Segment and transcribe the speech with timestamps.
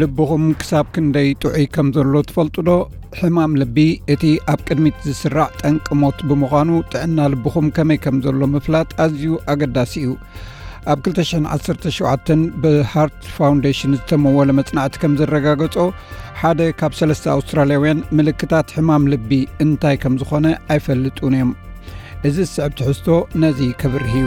[0.00, 2.72] ልብኹም ክሳብ ክንደይ ጥዑይ ከም ዘሎ ትፈልጡ ዶ
[3.18, 3.76] ሕማም ልቢ
[4.12, 4.22] እቲ
[4.52, 10.10] ኣብ ቅድሚት ዝስራዕ ጠንቅሞት ብምዃኑ ጥዕና ልቡኹም ከመይ ከም ዘሎ ምፍላጥ ኣዝዩ ኣገዳሲ እዩ
[10.94, 15.76] ኣብ 217 ብሃርት ፋውንዴሽን ዝተመወለ መጽናዕቲ ከም ዘረጋገጾ
[16.42, 19.32] ሓደ ካብ 3ለስተ ኣውስትራልያውያን ምልክታት ሕማም ልቢ
[19.66, 21.52] እንታይ ከም ዝኾነ ኣይፈልጡን እዮም
[22.28, 23.08] እዚ ዝስዕብ ትሕዝቶ
[23.44, 24.26] ነዙ ከብርህዩ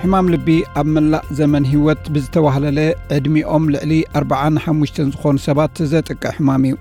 [0.00, 0.46] ሕማም ልቢ
[0.80, 2.78] ኣብ መላእ ዘመን ህወት ብዝተባህላለ
[3.16, 6.74] ዕድሚኦም ልዕሊ 4ሓሙሽ ዝኮኑ ሰባት ዘጥቀ ሕማም እዩ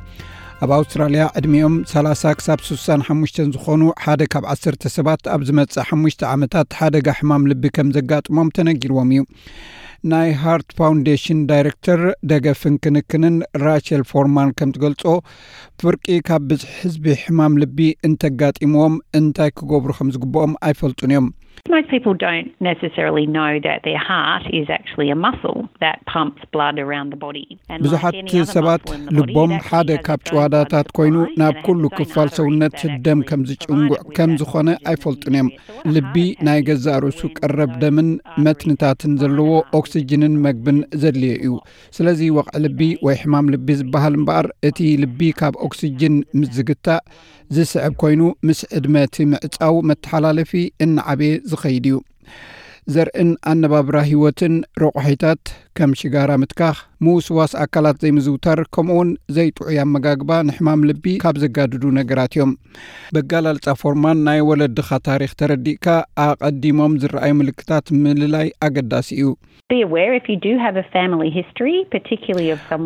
[0.64, 6.68] ኣብ ኣውስትራልያ ዕድሚኦም 30 ክሳብ 6ሳሓሽ ዝኾኑ ሓደ ካብ 1ሰ ሰባት ኣብ ዝመፅእ ሓሙሽ ዓመታት
[6.80, 9.24] ሓደጋ ሕማም ልቢ ከም ዘጋጥሞም ተነጊርዎም እዩ
[10.12, 15.04] ናይ ሃርት ፋውንዴሽን ዳይረክተር ደገፍንክንክንን ራቸል ፎርማን ከም ዝገልፆ
[15.84, 17.80] ፍርቂ ካብ ብዙሒ ህዝቢ ሕማም ልቢ
[18.10, 21.28] እንተጋጢምዎም እንታይ ክገብሩ ከም ዝግብኦም ኣይፈልጡን እዮም
[27.86, 28.82] ብዙሓት ሰባት
[29.18, 35.36] ልቦም ሓደ ካብ ጭዋዳታት ኮይኑ ናብ ኩሉ ክፋል ሰውነት ደም ከም ዝጭንጉዕ ከም ዝኮነ ኣይፈልጡን
[35.40, 35.48] እዮም
[35.96, 36.16] ልቢ
[36.48, 41.54] ናይ ገዛእ ርእሱ ቀረብ ደምን uh, መትንታትን ዘለዎ ኦክሲጅንን መግብን ዘድልዩ እዩ
[42.00, 47.04] ስለዚ ወቅዒ ልቢ ወይ ሕማም ልቢ ዝበሃል እምበኣር እቲ ልቢ ካብ ኦክሲጅን ምስዝግታእ
[47.56, 50.52] ዝስዕብ ኮይኑ ምስ ዕድመቲ ምዕፃው መተሓላለፊ
[50.86, 52.02] እና ዓብ የ za heydiyw
[52.94, 55.42] ዘርእን ኣነባብራ ሂወትን ረቑሒታት
[55.78, 62.52] ከም ሽጋራ ምትካክ ምውስዋስ ኣካላት ዘይምዝውተር ከምኡውን ዘይጥዑያ መጋግባ ንሕማም ልቢ ካብ ዘጋድዱ ነገራት እዮም
[63.16, 65.88] በጋላልፃ ፎርማን ናይ ወለድካ ታሪክ ተረዲእካ
[66.28, 69.28] ኣቀዲሞም ዝረኣይ ምልክታት ምልላይ ኣገዳሲ እዩ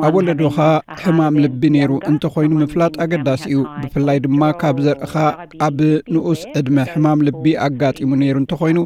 [0.08, 0.68] ኣብ ወለድካ
[1.04, 5.16] ሕማም ልቢ ነይሩ እንተኮይኑ ምፍላጥ ኣገዳሲ እዩ ብፍላይ ድማ ካብ ዘርእካ
[5.68, 5.78] ኣብ
[6.16, 8.82] ንኡስ ዕድመ ሕማም ልቢ ኣጋጢሙ ነይሩ እንተኮይኑ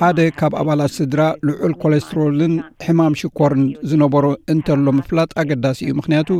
[0.00, 6.30] ሓደ ካብ ኣባላት ስድራ ልዑል ኮለስትሮልን ሕማም ሽኮርን ዝነበሩ እንተሎ ምፍላጥ ኣገዳሲ እዩ ምክንያቱ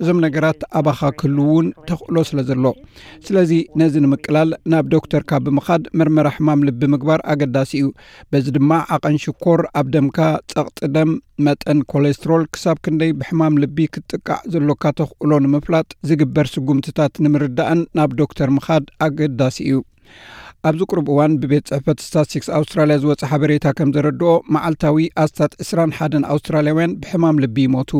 [0.00, 2.64] እዞም ነገራት ኣባኻ ክህል እውን ተኽእሎ ስለ ዘሎ
[3.26, 7.88] ስለዚ ነዚ ንምቅላል ናብ ዶክተር ካ ብምካድ መርመራ ሕማም ልቢ ምግባር ኣገዳሲ እዩ
[8.32, 10.18] በዚ ድማ ዓቐን ሽኮር ኣብ ደምካ
[10.54, 11.12] ፀቕጢ ደም
[11.48, 18.50] መጠን ኮለስትሮል ክሳብ ክንደይ ብሕማም ልቢ ክትጥቃዕ ዘሎካ ተክእሎ ንምፍላጥ ዝግበር ስጉምትታት ንምርዳእን ናብ ዶክተር
[18.58, 19.76] ምኻድ ኣገዳሲ እዩ
[20.68, 25.90] ኣብዚ ቅርብ እዋን ብቤት ፅሕፈት ስታት ስክስ ኣውስትራልያ ዝወፅ ሓበሬታ ከም ዘረድኦ መዓልታዊ ኣስታት 2ስራን
[25.98, 27.92] ሓደን ኣውስትራልያውያን ብሕማም ልቢ ይሞቱ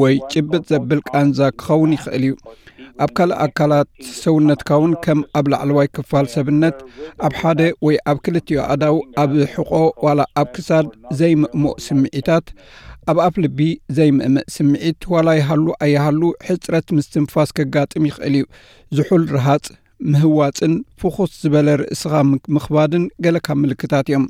[0.01, 2.33] ወይ ጭብጥ ዘብል ቃንዛ ክኸውን ይክእል እዩ
[3.03, 3.88] ኣብ ካልእ ኣካላት
[4.21, 6.77] ሰውነትካ ውን ከም ኣብ ላዕለ ዋይ ክፋል ሰብነት
[7.27, 9.71] ኣብ ሓደ ወይ ኣብ ክልትዮ ኣዳው ኣብ ሕቆ
[10.05, 10.88] ዋላ ኣብ ክሳድ
[11.21, 12.45] ዘይምእሞእ ስምዒታት
[13.11, 13.59] ኣብ ኣፍ ልቢ
[13.99, 18.45] ዘይምእምእ ስምዒት ዋላ ይሃሉ ኣይሃሉ ሕፅረት ምስ ትንፋስ ከጋጥም ይክእል እዩ
[18.97, 19.65] ዝሑል ርሃፅ
[20.11, 22.11] ምህዋፅን ፍኩስ ዝበለ ርእስኻ
[22.55, 24.25] ምኽባድን ገለ ካብ ምልክታት እዮም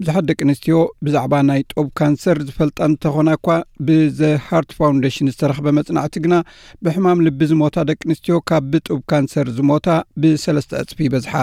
[0.00, 3.46] ብዙሓት ደቂ ኣንስትዮ ብዛዕባ ናይ ጡብ ካንሰር ዝፈልጣ እንተኾና እኳ
[3.88, 6.34] ብዘሃርት ፋንዴሽን ዝተረኸበ መፅናዕቲ ግና
[6.86, 9.88] ብሕማም ልቢ ዝሞታ ደቂ ኣንስትዮ ካብ ብጡብ ካንሰር ዝሞታ
[10.24, 11.34] ብሰለስተ ዕፅፊ ይበዝሓ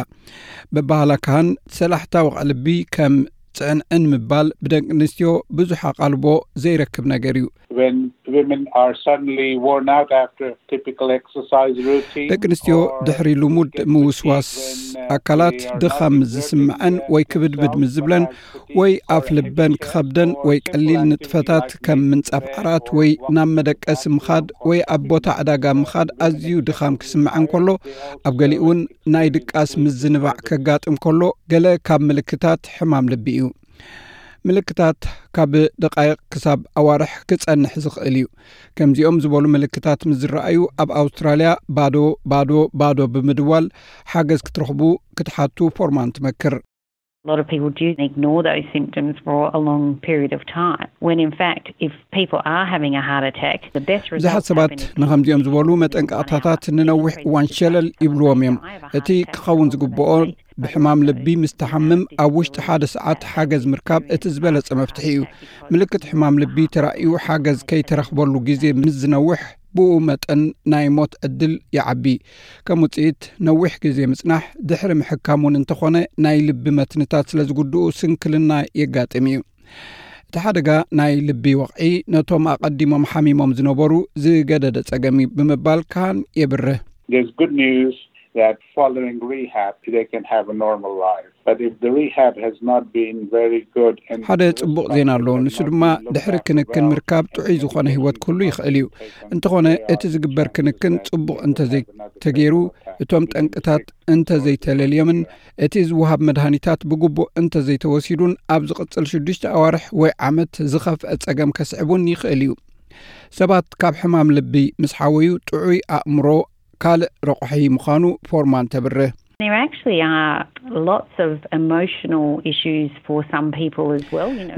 [0.76, 1.50] ብባህላ ካሃን
[1.80, 2.68] ሰላሕታ ዊቕ ልቢ
[2.98, 3.16] ከም
[3.58, 5.28] ፅዕን እንምባል ብደቂ ኣንስትዮ
[5.58, 6.26] ብዙሕ ኣቃልቦ
[6.64, 7.46] ዘይረክብ ነገር እዩ
[12.32, 12.78] ደቂ ኣንስትዮ
[13.08, 18.24] ድሕሪ ልሙድ ምውስዋስ uh, ኣካላት ድኻም ምዝስምዐን ወይ ክብድብድ ምዝብለን
[18.80, 25.04] ወይ ኣፍ ልበን ክከብደን ወይ ቀሊል ንጥፈታት ከም ምንፃፍዓራት ወይ ናብ መደቀስ ምኻድ ወይ ኣብ
[25.14, 27.68] ቦታ ዕዳጋ ምኻድ ኣዝዩ ድኻም ክስምዐን ከሎ
[28.30, 28.82] ኣብ ገሊእ እውን
[29.16, 31.22] ናይ ድቃስ ምዝንባዕ ከጋጥም ከሎ
[31.54, 33.45] ገለ ካብ ምልክታት ሕማም ልቢ እዩ
[34.50, 34.98] ምልክታት
[35.36, 38.28] ካብ ደቃይቅ ክሳብ ኣዋርሕ ክጸንሕ ዝኽእል እዩ
[38.78, 41.96] ከምዚኦም ዝበሉ ምልክታት ምስ ዝረኣዩ ኣብ ኣውስትራልያ ባዶ
[42.34, 42.52] ባዶ
[42.82, 43.66] ባዶ ብምድዋል
[44.14, 44.82] ሓገዝ ክትረኽቡ
[45.20, 46.62] ክትሓቱ ፎርማን ትመክርብዙሓት
[54.52, 58.58] ሰባት ንከምዚኦም ዝበሉ መጠንቀቕታታት ንነዊሕ እዋን ሸለል ይብልዎም እዮም
[59.00, 60.10] እቲ ክኸውን ዝግብኦ
[60.64, 65.24] ብሕማም ልቢ ምስ ተሓምም ኣብ ውሽጢ ሓደ ሰዓት ሓገዝ ምርካብ እቲ ዝበለፀ መፍትሒ እዩ
[65.74, 69.42] ምልክት ሕማም ልቢ ተራእዩ ሓገዝ ከይተረክበሉ ግዜ ምስ ዝነውሕ
[69.78, 70.42] ብእኡ መጠን
[70.74, 72.06] ናይ ሞት ዕድል ይዓቢ
[72.70, 75.96] ከም ውፅኢት ነዊሕ ግዜ ምፅናሕ ድሕሪ ምሕካም ን እንተኾነ
[76.28, 79.42] ናይ ልቢ መትንታት ስለ ዝግድኡ ስንክልና የጋጥም እዩ
[80.30, 80.70] እቲ ሓደጋ
[81.02, 83.92] ናይ ልቢ ወቕዒ ነቶም ኣቀዲሞም ሓሚሞም ዝነበሩ
[84.24, 86.80] ዝገደደ ፀገሚ ብምባል ካን የብርህ
[94.28, 95.84] ሓደ ፅቡቅ ዜና ኣሎዉ ንሱ ድማ
[96.16, 98.88] ድሕሪ uh, ክንክን ምርካብ ጥዑይ ዝኾነ ሂወት ኩሉ ይኽእል እዩ
[99.34, 102.56] እንተኾነ እቲ ዝግበር ክንክን ፅቡቕ እንተዘይተገይሩ
[103.06, 103.86] እቶም ጠንቅታት
[104.16, 105.20] እንተዘይተለልየምን
[105.68, 112.44] እቲ ዝወሃብ መድሃኒታት ብግቡእ እንተዘይተወሲዱን ኣብ ዝቕፅል ሽዱሽተ ኣዋርሕ ወይ ዓመት ዝኸፍአ ፀገም ከስዕቡን ይኽእል
[112.48, 112.54] እዩ
[113.40, 116.28] ሰባት ካብ ሕማም ልቢ ምስ ሓወዩ ጥዑይ ኣእምሮ
[116.84, 119.14] ካልእ ረቑሒ ምዃኑ ፎርማ እን ተብርህ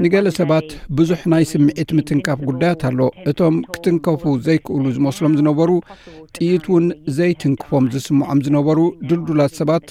[0.04, 0.68] ንገለ ሰባት
[0.98, 2.98] ብዙሕ ናይ ስምዒት ምትንካፍ ጉዳያት ኣሎ
[3.30, 5.70] እቶም ክትንከፉ ዘይክእሉ ዝመስሎም ዝነበሩ
[6.36, 6.86] ጥኢት እውን
[7.18, 8.78] ዘይትንክፎም ዝስምዖም ዝነበሩ
[9.08, 9.88] ድልዱላት ሰባት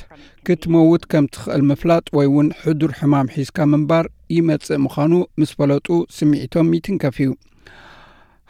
[0.50, 4.08] ክትመውት ከም ትኽእል ምፍላጥ ወይውን ሕዱር ሕማም ሒዝካ ምንባር
[4.38, 5.88] ይመጽእ ምዃኑ ምስ ፈለጡ
[6.20, 7.32] ስሚዒቶም ይትንከፍ እዩ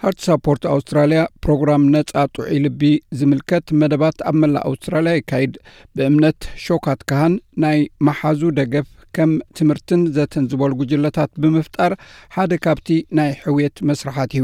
[0.02, 2.82] ሃርቲ ሳፖርት ኣውስትራልያ ፕሮግራም ነጻ ጡዒ ልቢ
[3.20, 5.54] ዝምልከት መደባት ኣብ መላእ ኣውስትራልያ ይካይድ
[5.96, 8.88] ብእምነት ሾካት ካህን ናይ መሓዙ ደገፍ
[9.18, 11.92] ከም ትምህርትን ዘተንዝበሉ ጉጅለታት ብምፍጣር
[12.36, 14.44] ሓደ ካብቲ ናይ ሕውየት መስራሓት እዩ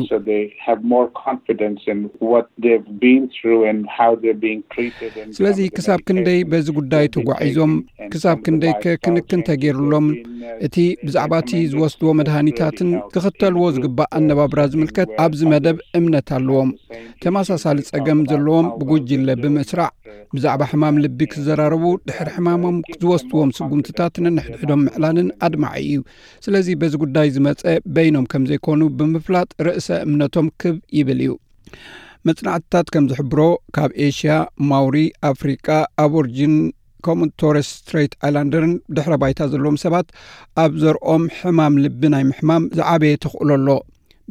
[5.38, 7.74] ስለዚ ክሳብ ክንደይ በዚ ጉዳይ ተጓዒዞም
[8.14, 10.20] ክሳብ ክንደይ ከ ክንክን ተገይሩሎም uh,
[10.66, 10.78] እቲ
[11.08, 16.72] ብዛዕባ እቲ ዝወስድዎ መድሃኒታትን ክኽተልዎ ዝግባእ ኣነባብራ ዝምልከት ኣብዚ መደብ እምነት ኣለዎም
[17.26, 19.92] ተመሳሳሊ ፀገም ዘለዎም ብጉጅለ ብምስራዕ
[20.36, 25.98] ብዛዕባ ሕማም ልቢ uh, ክዘራረቡ ድሕሪ ሕማሞም ዝወስድዎም ስጉምትታት ንንሕዶ ዶም ምዕላንን ኣድማዐ እዩ
[26.46, 27.64] ስለዚ በዚ ጉዳይ ዝመፀ
[27.96, 31.34] በይኖም ከም ዘይኮኑ ብምፍላጥ ርእሰ እምነቶም ክብ ይብል እዩ
[32.28, 33.40] መፅናዕትታት ከም ዝሕብሮ
[33.78, 34.34] ካብ ኤሽያ
[34.72, 34.98] ማውሪ
[35.32, 35.68] ኣፍሪቃ
[36.04, 36.56] ኣብ ርጅን
[37.06, 40.08] ከምኡ ቶረስ ስትራት ኣላንደርን ድሕረ ባይታ ዘለዎም ሰባት
[40.64, 43.68] ኣብ ዘርኦም ሕማም ልቢ ናይ ምሕማም ዝዓበየ ተክእሎ ኣሎ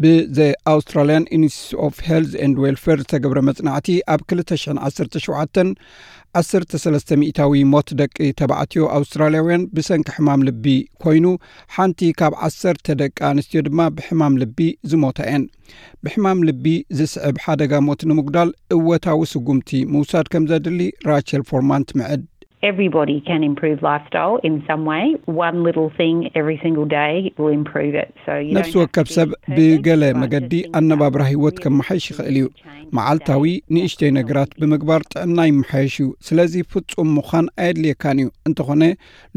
[0.03, 0.39] ብዘ
[0.73, 1.57] ኣውስትራልያን ዩኒስ
[1.87, 5.81] ኦፍ ሄልዝ ን ዌልፌር ዝተገብረ መጽናዕቲ ኣብ 217
[6.83, 10.65] 13ታዊ ሞት ደቂ ተባዕትዮ ኣውስትራልያውያን ብሰንኪ ሕማም ልቢ
[11.05, 11.27] ኮይኑ
[11.77, 14.59] ሓንቲ ካብ 1ሰተ ደቂ ኣንስትዮ ድማ ብሕማም ልቢ
[14.93, 15.45] ዝሞታ እየን
[16.07, 16.65] ብሕማም ልቢ
[17.01, 20.81] ዝስዕብ ሓደጋ ሞት ንምጉዳል እወታዊ ስጉምቲ ምውሳድ ከም ዘድሊ
[21.11, 22.23] ራቸል ፎርማን ትምዕድ
[28.57, 32.47] ነሲ ወከብ ሰብ ብገለ መገዲ ኣነባብራ ሂወት ከመሓይሽ ይኽእል እዩ
[32.97, 33.43] መዓልታዊ
[33.75, 38.83] ንእሽተይ ነገራት ብምግባር ጥዕና ይመሓይሽ እዩ ስለዚ ፍፁም ምኳን ኣይድልየካን እዩ እንተኾነ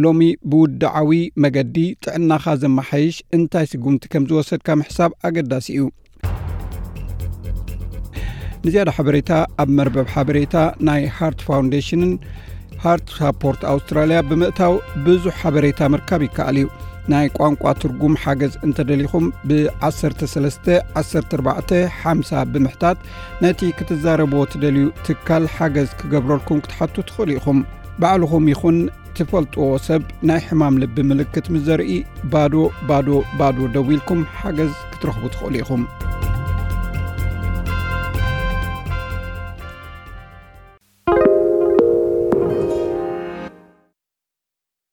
[0.06, 0.22] ሎሚ
[0.54, 1.12] ብውዳዓዊ
[1.46, 5.82] መገዲ ጥዕናካ ዘመሓይሽ እንታይ ስጉምቲ ከም ዝወሰድካ ምሕሳብ ኣገዳሲ እዩ
[8.66, 9.32] ንዝያደ ሓበሬታ
[9.64, 10.54] ኣብ መርበብ ሓበሬታ
[10.88, 12.14] ናይ ሃርት ፋንዴሽንን
[12.86, 14.74] ሃር ሳፖርት ኣውስትራልያ ብምእታው
[15.06, 16.68] ብዙሕ ሓበሬታ ምርካብ ይከኣል እዩ
[17.12, 20.70] ናይ ቋንቋ ትርጉም ሓገዝ እንተደሊኹም ብ 13
[21.02, 23.00] 1450 ብምሕታት
[23.46, 27.60] ነቲ ክትዛረብዎ ትደልዩ ትካል ሓገዝ ክገብረልኩም ክትሓቱ ትኽእሉ ኢኹም
[28.04, 28.78] ባዕልኹም ይኹን
[29.20, 30.02] ትፈልጥዎ ሰብ
[30.32, 31.94] ናይ ሕማም ልቢምልክት ምስ ዘርኢ
[32.34, 32.56] ባዶ
[32.90, 33.10] ባዶ
[33.42, 35.86] ባዶ ደዊ ኢልኩም ሓገዝ ክትረኽቡ ትኽእሉ ኢኹም